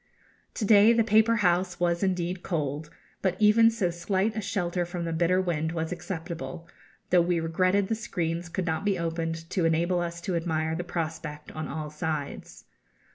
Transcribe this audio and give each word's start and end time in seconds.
To 0.55 0.65
day 0.65 0.93
the 0.93 1.03
paper 1.03 1.35
house 1.45 1.79
was 1.79 2.01
indeed 2.01 2.41
cold; 2.41 2.89
but 3.21 3.35
even 3.37 3.69
so 3.69 3.91
slight 3.91 4.35
a 4.35 4.41
shelter 4.41 4.83
from 4.83 5.05
the 5.05 5.13
bitter 5.13 5.39
wind 5.39 5.73
was 5.73 5.91
acceptable, 5.91 6.67
though 7.11 7.21
we 7.21 7.39
regretted 7.39 7.87
the 7.87 7.93
screens 7.93 8.49
could 8.49 8.65
not 8.65 8.83
be 8.83 8.97
opened 8.97 9.47
to 9.51 9.63
enable 9.63 9.99
us 9.99 10.19
to 10.21 10.35
admire 10.35 10.73
the 10.73 10.83
prospect 10.83 11.51
on 11.51 11.67
all 11.67 11.91
sides. 11.91 12.65